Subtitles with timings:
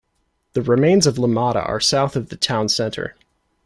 [0.53, 3.15] The remains of Limata are south of the town center.